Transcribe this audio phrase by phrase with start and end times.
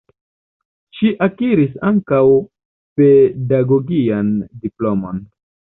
[0.99, 2.23] Ŝi akiris ankaŭ
[3.01, 5.27] pedagogian diplomon.